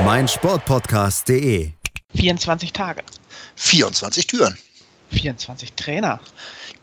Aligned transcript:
meinsportpodcast.de. 0.00 1.72
24 2.14 2.72
Tage. 2.72 3.02
24 3.56 4.26
Türen. 4.26 4.58
24 5.10 5.72
Trainer. 5.74 6.18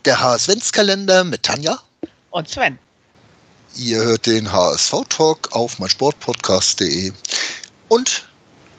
Der 0.05 0.19
HSV-Kalender 0.21 1.23
mit 1.23 1.43
Tanja. 1.43 1.79
Und 2.29 2.47
Sven. 2.47 2.79
Ihr 3.75 3.97
hört 3.97 4.25
den 4.25 4.51
HSV-Talk 4.51 5.51
auf 5.51 5.79
meinsportpodcast.de. 5.79 7.11
Und 7.89 8.27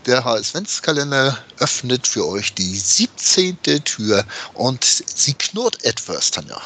der 0.06 0.25
HSV-Kalender 0.25 1.37
öffnet 1.59 2.06
für 2.06 2.27
euch 2.27 2.55
die 2.55 2.77
17. 2.77 3.59
Tür 3.84 4.25
und 4.55 4.84
sie 4.84 5.34
knurrt 5.34 5.84
etwas, 5.84 6.31
Tanja. 6.31 6.61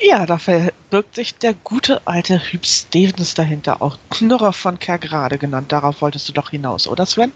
Ja, 0.00 0.26
da 0.26 0.38
verbirgt 0.96 1.14
sich 1.14 1.34
der 1.34 1.52
gute 1.52 2.06
alte 2.06 2.38
Hüb 2.38 2.64
Stevens 2.64 3.34
dahinter, 3.34 3.82
auch 3.82 3.98
Knurrer 4.08 4.54
von 4.54 4.78
Kergrade 4.78 5.36
genannt. 5.36 5.70
Darauf 5.70 6.00
wolltest 6.00 6.26
du 6.26 6.32
doch 6.32 6.48
hinaus, 6.48 6.86
oder 6.86 7.04
Sven? 7.04 7.34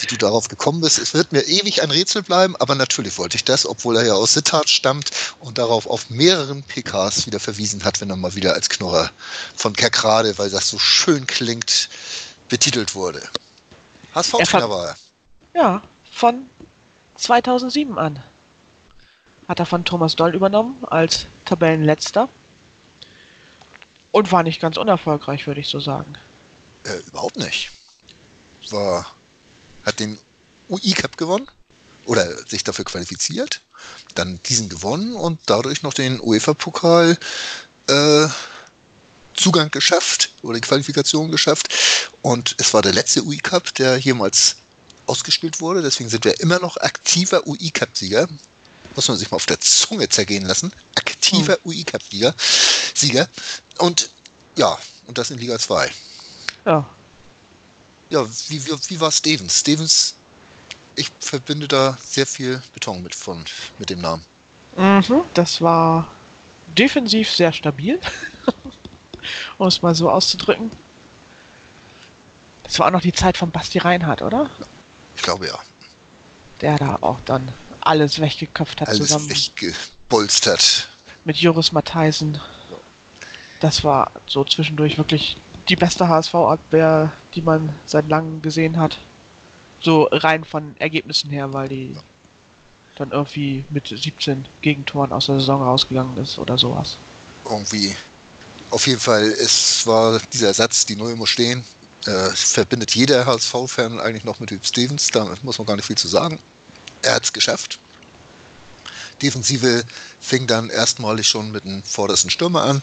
Wie 0.00 0.06
du 0.06 0.16
darauf 0.16 0.48
gekommen 0.48 0.80
bist, 0.80 0.98
es 0.98 1.14
wird 1.14 1.30
mir 1.30 1.42
ewig 1.42 1.84
ein 1.84 1.92
Rätsel 1.92 2.24
bleiben, 2.24 2.56
aber 2.56 2.74
natürlich 2.74 3.16
wollte 3.16 3.36
ich 3.36 3.44
das, 3.44 3.64
obwohl 3.64 3.96
er 3.96 4.06
ja 4.06 4.14
aus 4.14 4.34
Sittard 4.34 4.68
stammt 4.68 5.12
und 5.38 5.56
darauf 5.56 5.86
auf 5.86 6.10
mehreren 6.10 6.64
PKs 6.64 7.26
wieder 7.26 7.38
verwiesen 7.38 7.84
hat, 7.84 8.00
wenn 8.00 8.10
er 8.10 8.16
mal 8.16 8.34
wieder 8.34 8.54
als 8.54 8.68
Knurrer 8.68 9.08
von 9.54 9.72
Kerkrade, 9.72 10.36
weil 10.36 10.50
das 10.50 10.68
so 10.68 10.78
schön 10.80 11.28
klingt, 11.28 11.88
betitelt 12.48 12.96
wurde. 12.96 13.22
HSV-Trainer 14.16 14.68
war 14.68 14.86
er. 14.88 14.96
Ja, 15.54 15.82
von 16.10 16.50
2007 17.14 17.98
an 17.98 18.20
hat 19.46 19.60
er 19.60 19.66
von 19.66 19.84
Thomas 19.84 20.16
Doll 20.16 20.34
übernommen 20.34 20.84
als 20.90 21.26
Tabellenletzter 21.44 22.28
und 24.16 24.32
war 24.32 24.42
nicht 24.42 24.62
ganz 24.62 24.78
unerfolgreich, 24.78 25.46
würde 25.46 25.60
ich 25.60 25.68
so 25.68 25.78
sagen. 25.78 26.14
Äh, 26.84 27.06
überhaupt 27.06 27.36
nicht. 27.36 27.70
War, 28.70 29.14
hat 29.84 30.00
den 30.00 30.18
UI 30.70 30.92
Cup 30.92 31.18
gewonnen 31.18 31.46
oder 32.06 32.24
sich 32.48 32.64
dafür 32.64 32.86
qualifiziert, 32.86 33.60
dann 34.14 34.40
diesen 34.46 34.70
gewonnen 34.70 35.16
und 35.16 35.40
dadurch 35.44 35.82
noch 35.82 35.92
den 35.92 36.18
UEFA-Pokal 36.18 37.18
äh, 37.88 38.28
Zugang 39.34 39.70
geschafft 39.70 40.30
oder 40.40 40.54
die 40.54 40.66
Qualifikation 40.66 41.30
geschafft. 41.30 41.68
Und 42.22 42.54
es 42.56 42.72
war 42.72 42.80
der 42.80 42.94
letzte 42.94 43.22
UI 43.22 43.36
Cup, 43.36 43.74
der 43.74 43.98
jemals 43.98 44.56
ausgespielt 45.04 45.60
wurde. 45.60 45.82
Deswegen 45.82 46.08
sind 46.08 46.24
wir 46.24 46.40
immer 46.40 46.58
noch 46.58 46.78
aktiver 46.78 47.46
UI 47.46 47.68
Cup-Sieger 47.68 48.30
muss 48.96 49.08
man 49.08 49.16
sich 49.18 49.30
mal 49.30 49.36
auf 49.36 49.46
der 49.46 49.60
Zunge 49.60 50.08
zergehen 50.08 50.44
lassen. 50.44 50.72
Aktiver 50.94 51.54
hm. 51.54 51.60
UI-Cup-Sieger. 51.64 52.34
Sieger. 52.96 53.28
Und 53.78 54.10
ja, 54.56 54.78
und 55.06 55.18
das 55.18 55.30
in 55.30 55.38
Liga 55.38 55.58
2. 55.58 55.90
Ja. 56.64 56.84
Ja, 58.10 58.26
wie, 58.48 58.66
wie, 58.66 58.72
wie 58.88 59.00
war 59.00 59.12
Stevens? 59.12 59.60
Stevens, 59.60 60.14
ich 60.94 61.10
verbinde 61.20 61.68
da 61.68 61.98
sehr 62.02 62.26
viel 62.26 62.62
Beton 62.72 63.02
mit, 63.02 63.14
von, 63.14 63.44
mit 63.78 63.90
dem 63.90 64.00
Namen. 64.00 64.24
Mhm, 64.76 65.24
das 65.34 65.60
war 65.60 66.10
defensiv 66.68 67.30
sehr 67.30 67.52
stabil, 67.52 68.00
um 69.58 69.66
es 69.66 69.82
mal 69.82 69.94
so 69.94 70.10
auszudrücken. 70.10 70.70
Das 72.62 72.78
war 72.78 72.86
auch 72.86 72.92
noch 72.92 73.00
die 73.00 73.12
Zeit 73.12 73.36
von 73.36 73.50
Basti 73.50 73.78
Reinhardt, 73.78 74.22
oder? 74.22 74.50
Ich 75.14 75.22
glaube 75.22 75.46
ja. 75.46 75.58
Der 76.60 76.78
da 76.78 76.98
auch 77.00 77.18
dann 77.24 77.52
alles 77.80 78.20
weggeköpft 78.20 78.80
hat 78.80 78.88
alles 78.88 79.08
zusammen. 79.08 79.30
weggebolstert. 79.30 80.88
Mit 81.24 81.36
Joris 81.36 81.72
Matheisen. 81.72 82.40
Das 83.60 83.84
war 83.84 84.10
so 84.26 84.44
zwischendurch 84.44 84.98
wirklich 84.98 85.36
die 85.68 85.76
beste 85.76 86.08
HSV-Abwehr, 86.08 87.12
die 87.34 87.42
man 87.42 87.74
seit 87.86 88.08
langem 88.08 88.42
gesehen 88.42 88.76
hat. 88.76 88.98
So 89.80 90.08
rein 90.10 90.44
von 90.44 90.74
Ergebnissen 90.78 91.30
her, 91.30 91.52
weil 91.52 91.68
die 91.68 91.96
dann 92.96 93.10
irgendwie 93.10 93.64
mit 93.70 93.88
17 93.88 94.46
Gegentoren 94.62 95.12
aus 95.12 95.26
der 95.26 95.38
Saison 95.38 95.62
rausgegangen 95.62 96.16
ist 96.16 96.38
oder 96.38 96.56
sowas. 96.56 96.96
Irgendwie. 97.44 97.94
Auf 98.70 98.86
jeden 98.86 99.00
Fall, 99.00 99.24
es 99.24 99.86
war 99.86 100.20
dieser 100.32 100.52
Satz, 100.54 100.86
die 100.86 100.96
Null 100.96 101.14
muss 101.14 101.28
stehen. 101.28 101.64
Äh, 102.06 102.30
verbindet 102.30 102.94
jeder 102.94 103.26
HSV-Fan 103.26 104.00
eigentlich 104.00 104.24
noch 104.24 104.40
mit 104.40 104.50
Hüb 104.50 104.64
Stevens. 104.64 105.10
Da 105.10 105.34
muss 105.42 105.58
man 105.58 105.66
gar 105.66 105.76
nicht 105.76 105.86
viel 105.86 105.98
zu 105.98 106.08
sagen 106.08 106.38
er 107.06 107.14
hat 107.14 107.24
es 107.24 107.32
geschafft. 107.32 107.78
Defensive 109.22 109.84
fing 110.20 110.46
dann 110.46 110.70
erstmalig 110.70 111.28
schon 111.28 111.50
mit 111.50 111.64
dem 111.64 111.82
vordersten 111.82 112.30
Stürmer 112.30 112.62
an, 112.62 112.82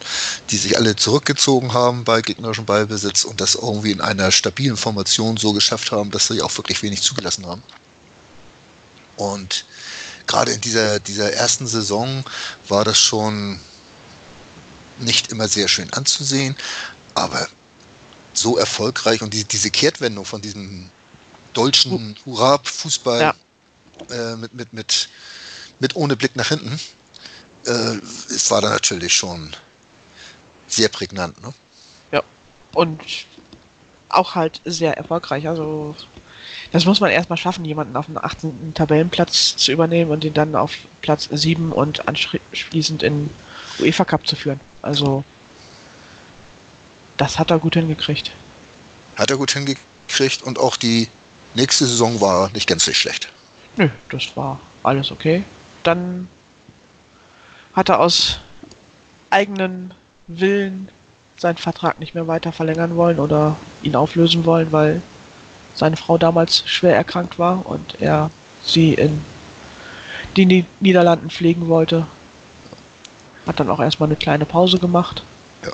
die 0.49 0.57
sich 0.57 0.77
alle 0.77 0.95
zurückgezogen 0.95 1.73
haben 1.73 2.03
bei 2.03 2.21
gegnerischem 2.21 2.65
Ballbesitz 2.65 3.23
und 3.23 3.39
das 3.41 3.55
irgendwie 3.55 3.91
in 3.91 4.01
einer 4.01 4.31
stabilen 4.31 4.77
Formation 4.77 5.37
so 5.37 5.53
geschafft 5.53 5.91
haben, 5.91 6.11
dass 6.11 6.27
sie 6.27 6.41
auch 6.41 6.55
wirklich 6.57 6.81
wenig 6.83 7.01
zugelassen 7.01 7.45
haben. 7.45 7.63
Und 9.17 9.65
gerade 10.25 10.51
in 10.51 10.61
dieser, 10.61 10.99
dieser 10.99 11.33
ersten 11.33 11.67
Saison 11.67 12.23
war 12.67 12.83
das 12.83 12.99
schon 12.99 13.59
nicht 14.99 15.31
immer 15.31 15.47
sehr 15.47 15.67
schön 15.67 15.91
anzusehen, 15.93 16.55
aber 17.13 17.47
so 18.33 18.57
erfolgreich 18.57 19.21
und 19.21 19.33
die, 19.33 19.43
diese 19.43 19.69
Kehrtwendung 19.69 20.25
von 20.25 20.41
diesem 20.41 20.89
deutschen 21.53 22.15
Hurra-Fußball 22.25 23.21
ja 23.21 23.35
äh, 24.09 24.35
mit, 24.35 24.53
mit, 24.53 24.73
mit, 24.73 25.09
mit 25.83 25.97
ohne 25.97 26.15
Blick 26.15 26.37
nach 26.37 26.47
hinten, 26.47 26.79
äh, 27.65 27.97
es 28.33 28.49
war 28.49 28.61
da 28.61 28.69
natürlich 28.69 29.13
schon 29.13 29.53
sehr 30.65 30.87
prägnant. 30.87 31.43
Ne? 31.43 31.53
Ja, 32.13 32.23
und 32.73 33.01
auch 34.07 34.33
halt 34.33 34.61
sehr 34.63 34.95
erfolgreich. 34.97 35.45
Also 35.45 35.93
das 36.71 36.85
muss 36.85 37.01
man 37.01 37.11
erstmal 37.11 37.37
schaffen, 37.37 37.65
jemanden 37.65 37.97
auf 37.97 38.05
den 38.05 38.17
18. 38.17 38.73
Tabellenplatz 38.73 39.57
zu 39.57 39.73
übernehmen 39.73 40.09
und 40.09 40.23
ihn 40.23 40.33
dann 40.33 40.55
auf 40.55 40.71
Platz 41.01 41.27
7 41.29 41.73
und 41.73 42.07
anschließend 42.07 43.03
in 43.03 43.29
UEFA 43.77 44.05
Cup 44.05 44.25
zu 44.25 44.37
führen. 44.37 44.61
Also 44.81 45.25
das 47.17 47.37
hat 47.39 47.51
er 47.51 47.59
gut 47.59 47.73
hingekriegt. 47.73 48.31
Hat 49.17 49.29
er 49.29 49.37
gut 49.37 49.51
hingekriegt 49.51 50.43
und 50.43 50.57
auch 50.59 50.77
die 50.77 51.09
nächste 51.55 51.85
Saison 51.85 52.21
war 52.21 52.49
nicht 52.51 52.69
so 52.79 52.93
schlecht. 52.93 53.27
Nö, 53.75 53.89
das 54.09 54.31
war 54.37 54.61
alles 54.81 55.11
okay. 55.11 55.43
Dann 55.83 56.27
hat 57.73 57.89
er 57.89 57.99
aus 57.99 58.39
eigenen 59.29 59.93
Willen 60.27 60.89
seinen 61.37 61.57
Vertrag 61.57 61.99
nicht 61.99 62.15
mehr 62.15 62.27
weiter 62.27 62.51
verlängern 62.51 62.95
wollen 62.95 63.19
oder 63.19 63.57
ihn 63.81 63.95
auflösen 63.95 64.45
wollen, 64.45 64.71
weil 64.71 65.01
seine 65.75 65.97
Frau 65.97 66.17
damals 66.17 66.63
schwer 66.67 66.95
erkrankt 66.95 67.39
war 67.39 67.65
und 67.65 67.99
er 67.99 68.29
sie 68.63 68.93
in 68.93 69.23
die 70.37 70.65
Niederlanden 70.79 71.29
pflegen 71.29 71.67
wollte. 71.67 72.07
Hat 73.45 73.59
dann 73.59 73.69
auch 73.69 73.79
erstmal 73.79 74.07
eine 74.07 74.15
kleine 74.15 74.45
Pause 74.45 74.79
gemacht. 74.79 75.23
Ja. 75.63 75.71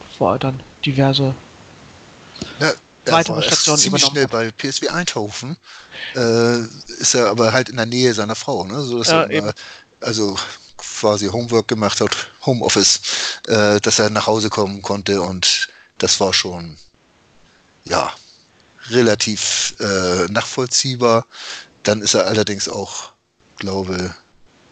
Bevor 0.00 0.32
er 0.32 0.38
dann 0.38 0.60
diverse 0.84 1.34
ja, 2.60 2.72
weitere 3.12 3.42
Stationen 3.42 3.78
ziemlich 3.78 4.04
schnell 4.04 4.28
bei 4.28 4.50
PSW 4.50 4.88
Eindhoven. 4.88 5.56
Äh, 6.14 6.60
ist 7.00 7.14
er 7.14 7.28
aber 7.28 7.52
halt 7.52 7.68
in 7.68 7.76
der 7.76 7.86
Nähe 7.86 8.14
seiner 8.14 8.34
Frau, 8.34 8.64
ne? 8.64 8.82
So 8.82 8.98
dass 8.98 9.08
ja, 9.08 9.22
er 9.22 9.30
immer, 9.30 9.52
also 10.00 10.36
quasi 10.76 11.26
Homework 11.26 11.68
gemacht 11.68 12.00
hat, 12.00 12.30
Homeoffice, 12.46 13.00
äh, 13.46 13.80
dass 13.80 13.98
er 13.98 14.10
nach 14.10 14.26
Hause 14.26 14.50
kommen 14.50 14.82
konnte 14.82 15.20
und 15.20 15.68
das 15.98 16.20
war 16.20 16.32
schon 16.32 16.78
ja 17.84 18.12
relativ 18.88 19.74
äh, 19.80 20.26
nachvollziehbar. 20.30 21.26
Dann 21.82 22.02
ist 22.02 22.14
er 22.14 22.26
allerdings 22.26 22.68
auch, 22.68 23.12
glaube 23.56 24.14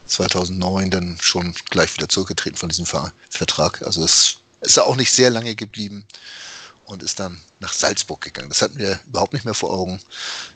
2009 0.07 0.91
dann 0.91 1.19
schon 1.21 1.55
gleich 1.71 1.95
wieder 1.97 2.09
zurückgetreten 2.09 2.59
von 2.59 2.69
diesem 2.69 2.87
Vertrag. 2.87 3.83
Also 3.83 4.05
es 4.05 4.39
ist 4.61 4.77
er 4.77 4.87
auch 4.87 4.97
nicht 4.97 5.13
sehr 5.13 5.31
lange 5.31 5.55
geblieben 5.55 6.07
und 6.87 7.03
ist 7.03 7.21
dann 7.21 7.41
nach 7.61 7.73
Salzburg 7.73 8.21
gegangen. 8.21 8.49
Das 8.49 8.63
hatten 8.63 8.79
wir 8.79 9.01
überhaupt 9.07 9.33
nicht 9.33 9.45
mehr 9.45 9.55
vor 9.55 9.71
Augen, 9.71 10.01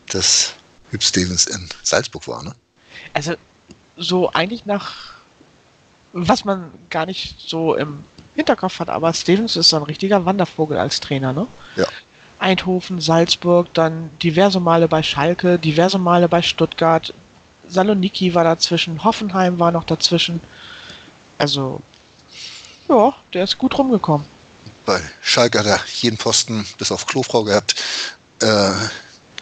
dass 0.09 0.55
Hüb 0.91 1.03
Stevens 1.03 1.47
in 1.47 1.69
Salzburg 1.83 2.27
war. 2.29 2.43
Ne? 2.43 2.55
Also 3.13 3.35
so 3.97 4.33
eigentlich 4.33 4.67
nach, 4.67 5.15
was 6.13 6.45
man 6.45 6.73
gar 6.89 7.07
nicht 7.07 7.37
so 7.39 7.75
im 7.75 8.05
Hinterkopf 8.35 8.79
hat, 8.79 8.89
aber 8.89 9.13
Stevens 9.13 9.57
ist 9.57 9.69
so 9.71 9.77
ein 9.77 9.83
richtiger 9.83 10.25
Wandervogel 10.25 10.79
als 10.79 11.01
Trainer. 11.01 11.33
Ne? 11.33 11.47
Ja. 11.77 11.87
Eindhoven, 12.39 13.01
Salzburg, 13.01 13.73
dann 13.75 14.11
diverse 14.23 14.61
Male 14.61 14.89
bei 14.89 15.03
Schalke, 15.03 15.59
diverse 15.59 15.99
Male 15.99 16.29
bei 16.29 16.41
Stuttgart, 16.41 17.13
Saloniki 17.69 18.35
war 18.35 18.45
dazwischen, 18.45 19.05
Hoffenheim 19.05 19.59
war 19.59 19.71
noch 19.71 19.85
dazwischen. 19.85 20.41
Also, 21.39 21.81
ja, 22.89 23.15
der 23.33 23.45
ist 23.45 23.59
gut 23.59 23.79
rumgekommen. 23.79 24.27
Bei 24.91 25.01
Schalke 25.23 25.61
hat 25.61 25.67
er 25.67 25.81
jeden 26.01 26.17
Posten 26.17 26.67
bis 26.79 26.91
auf 26.91 27.07
Klofrau 27.07 27.45
gehabt. 27.45 27.77
Äh, 28.41 28.73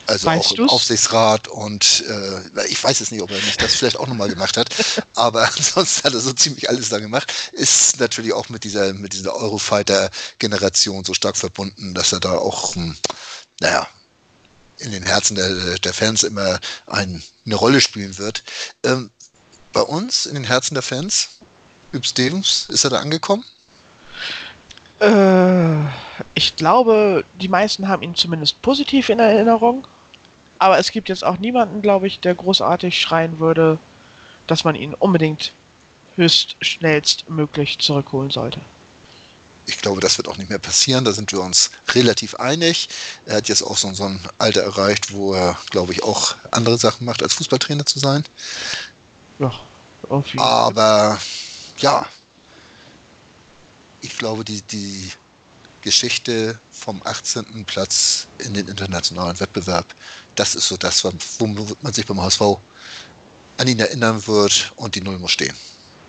also 0.06 0.26
Weißt 0.26 0.44
auch 0.44 0.50
im 0.50 0.56
du's? 0.58 0.72
Aufsichtsrat 0.72 1.48
und 1.48 2.04
äh, 2.06 2.66
ich 2.66 2.84
weiß 2.84 3.00
es 3.00 3.10
nicht, 3.10 3.22
ob 3.22 3.30
er 3.30 3.40
nicht 3.40 3.62
das 3.62 3.76
vielleicht 3.76 3.96
auch 3.96 4.06
nochmal 4.06 4.28
gemacht 4.28 4.58
hat, 4.58 4.68
aber 5.14 5.46
ansonsten 5.46 6.04
hat 6.04 6.12
er 6.12 6.20
so 6.20 6.34
ziemlich 6.34 6.68
alles 6.68 6.90
da 6.90 6.98
gemacht. 6.98 7.32
Ist 7.52 7.98
natürlich 7.98 8.34
auch 8.34 8.50
mit 8.50 8.62
dieser, 8.62 8.92
mit 8.92 9.14
dieser 9.14 9.34
Eurofighter-Generation 9.36 11.06
so 11.06 11.14
stark 11.14 11.38
verbunden, 11.38 11.94
dass 11.94 12.12
er 12.12 12.20
da 12.20 12.36
auch, 12.36 12.74
hm, 12.74 12.94
naja, 13.60 13.88
in 14.80 14.92
den 14.92 15.04
Herzen 15.04 15.34
der, 15.34 15.78
der 15.78 15.94
Fans 15.94 16.24
immer 16.24 16.60
ein, 16.88 17.22
eine 17.46 17.54
Rolle 17.54 17.80
spielen 17.80 18.18
wird. 18.18 18.44
Ähm, 18.84 19.10
bei 19.72 19.80
uns, 19.80 20.26
in 20.26 20.34
den 20.34 20.44
Herzen 20.44 20.74
der 20.74 20.82
Fans, 20.82 21.28
Üb 21.94 22.04
Stevens, 22.04 22.66
ist 22.68 22.84
er 22.84 22.90
da 22.90 22.98
angekommen? 22.98 23.46
Äh, 25.00 25.86
ich 26.34 26.56
glaube, 26.56 27.24
die 27.40 27.48
meisten 27.48 27.88
haben 27.88 28.02
ihn 28.02 28.14
zumindest 28.14 28.60
positiv 28.62 29.08
in 29.08 29.18
Erinnerung. 29.18 29.86
Aber 30.58 30.78
es 30.78 30.90
gibt 30.90 31.08
jetzt 31.08 31.24
auch 31.24 31.38
niemanden, 31.38 31.82
glaube 31.82 32.08
ich, 32.08 32.20
der 32.20 32.34
großartig 32.34 33.00
schreien 33.00 33.38
würde, 33.38 33.78
dass 34.48 34.64
man 34.64 34.74
ihn 34.74 34.94
unbedingt 34.94 35.52
höchst 36.16 36.56
schnellstmöglich 36.60 37.78
zurückholen 37.78 38.30
sollte. 38.30 38.60
ich 39.66 39.78
glaube, 39.78 40.00
das 40.00 40.16
wird 40.18 40.28
auch 40.28 40.36
nicht 40.38 40.48
mehr 40.50 40.58
passieren. 40.58 41.04
Da 41.04 41.12
sind 41.12 41.30
wir 41.30 41.40
uns 41.40 41.70
relativ 41.90 42.34
einig. 42.36 42.88
Er 43.26 43.36
hat 43.36 43.48
jetzt 43.48 43.62
auch 43.62 43.76
so, 43.76 43.92
so 43.94 44.04
ein 44.04 44.20
Alter 44.38 44.62
erreicht, 44.62 45.12
wo 45.12 45.34
er, 45.34 45.58
glaube 45.70 45.92
ich, 45.92 46.02
auch 46.02 46.34
andere 46.50 46.78
Sachen 46.78 47.04
macht, 47.04 47.22
als 47.22 47.34
Fußballtrainer 47.34 47.86
zu 47.86 47.98
sein. 47.98 48.24
Ja, 49.38 49.52
irgendwie. 50.08 50.38
Aber 50.38 51.18
ja, 51.78 52.06
ich 54.00 54.16
glaube, 54.16 54.44
die, 54.44 54.62
die 54.62 55.10
Geschichte 55.82 56.58
vom 56.70 57.00
18. 57.04 57.64
Platz 57.64 58.26
in 58.38 58.54
den 58.54 58.68
internationalen 58.68 59.38
Wettbewerb, 59.40 59.86
das 60.34 60.54
ist 60.54 60.68
so 60.68 60.76
das, 60.76 61.04
womit 61.38 61.82
man 61.82 61.92
sich 61.92 62.06
beim 62.06 62.20
HSV 62.20 62.42
an 63.58 63.66
ihn 63.66 63.78
erinnern 63.78 64.26
wird 64.26 64.72
und 64.76 64.94
die 64.94 65.00
Null 65.00 65.18
muss 65.18 65.32
stehen. 65.32 65.56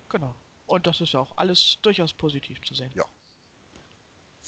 Genau. 0.10 0.36
Und 0.68 0.86
das 0.86 1.02
ist 1.02 1.14
ja 1.14 1.20
auch 1.20 1.36
alles 1.38 1.80
durchaus 1.82 2.14
positiv 2.14 2.62
zu 2.62 2.76
sehen. 2.76 2.92
Ja. 2.94 3.06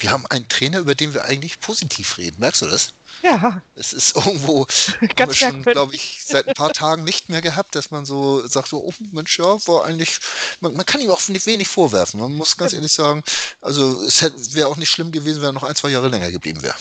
Wir 0.02 0.10
haben 0.10 0.26
einen 0.26 0.48
Trainer, 0.48 0.80
über 0.80 0.96
den 0.96 1.14
wir 1.14 1.24
eigentlich 1.24 1.60
positiv 1.60 2.18
reden. 2.18 2.38
Merkst 2.40 2.62
du 2.62 2.66
das? 2.66 2.92
Ja, 3.22 3.62
Es 3.76 3.92
ist 3.92 4.16
irgendwo 4.16 4.66
haben 5.00 5.28
wir 5.28 5.34
schon, 5.34 5.62
glaube 5.62 5.94
ich, 5.94 6.22
seit 6.24 6.48
ein 6.48 6.54
paar 6.54 6.72
Tagen 6.72 7.04
nicht 7.04 7.28
mehr 7.28 7.40
gehabt, 7.40 7.76
dass 7.76 7.92
man 7.92 8.04
so 8.04 8.44
sagt, 8.48 8.66
so, 8.66 8.82
oh 8.82 8.92
Mensch, 9.12 9.38
ja, 9.38 9.64
war 9.68 9.84
eigentlich, 9.84 10.18
man, 10.60 10.74
man 10.74 10.84
kann 10.84 11.00
ihm 11.00 11.10
auch 11.10 11.20
wenig 11.28 11.68
vorwerfen. 11.68 12.18
Man 12.18 12.32
muss 12.32 12.56
ganz 12.56 12.72
ehrlich 12.72 12.92
sagen, 12.92 13.22
also 13.60 14.02
es 14.02 14.54
wäre 14.54 14.66
auch 14.66 14.76
nicht 14.76 14.90
schlimm 14.90 15.12
gewesen, 15.12 15.40
wenn 15.40 15.50
er 15.50 15.52
noch 15.52 15.62
ein, 15.62 15.76
zwei 15.76 15.90
Jahre 15.90 16.08
länger 16.08 16.32
geblieben 16.32 16.62
wäre. 16.62 16.74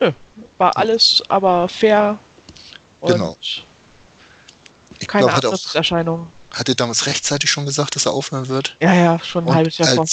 Nö, 0.00 0.12
war 0.58 0.76
alles 0.76 1.22
aber 1.28 1.70
fair 1.70 2.18
Genau. 3.00 3.38
Ich 4.98 5.08
keine 5.08 5.24
glaube, 5.24 5.36
hat, 5.36 5.46
auch, 5.46 5.52
Absatzerscheinung. 5.54 6.30
hat 6.52 6.68
er 6.68 6.74
damals 6.74 7.06
rechtzeitig 7.06 7.50
schon 7.50 7.64
gesagt, 7.64 7.96
dass 7.96 8.04
er 8.04 8.12
aufhören 8.12 8.48
wird. 8.48 8.76
Ja, 8.80 8.92
ja, 8.92 9.18
schon 9.20 9.44
ein 9.44 9.48
Und 9.48 9.54
halbes 9.54 9.78
Jahr 9.78 9.94
vorher. 9.94 10.06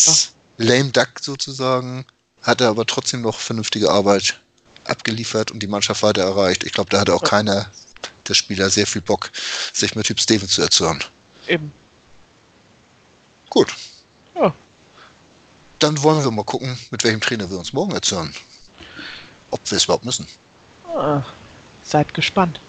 lame 0.57 0.92
duck 0.92 1.19
sozusagen 1.19 2.06
hat 2.44 2.62
er 2.62 2.69
aber 2.69 2.86
trotzdem 2.86 3.22
noch 3.22 3.40
vernünftige 3.40 3.90
Arbeit 3.90 4.40
abgeliefert 4.86 5.51
und 5.51 5.60
die 5.62 5.68
Mannschaft 5.68 6.04
weiter 6.04 6.24
erreicht. 6.24 6.63
Ich 6.63 6.74
glaube, 6.74 6.90
da 6.90 7.00
hatte 7.00 7.13
auch 7.16 7.24
keiner 7.24 7.69
der 8.28 8.34
Spieler 8.34 8.69
sehr 8.69 8.88
viel 8.88 9.01
Bock, 9.01 9.31
sich 9.74 9.95
mit 9.95 10.06
Typ 10.06 10.19
Steven 10.19 10.48
zu 10.48 10.62
erzürnen. 10.62 11.04
Eben. 11.48 11.72
Gut, 13.50 13.74
Ja, 14.36 14.54
dann 15.80 16.01
wollen 16.01 16.24
wir 16.24 16.31
mal 16.31 16.44
gucken, 16.45 16.78
mit 16.92 17.04
welchem 17.04 17.22
Trainer 17.22 17.50
wir 17.50 17.57
uns 17.57 17.74
morgen 17.74 17.92
erzürnen. 17.92 18.34
Ob 19.51 19.60
wir 19.69 19.75
es 19.75 19.84
überhaupt 19.84 20.06
müssen. 20.06 20.28
ah, 20.88 21.22
seid 21.84 22.13
gespannt. 22.13 22.60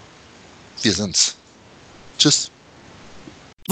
Wir 0.82 0.92
sind's. 0.92 1.36
Tschüss. 2.18 2.50